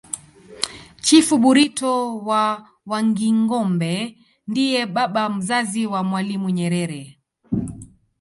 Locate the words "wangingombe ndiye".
2.89-4.81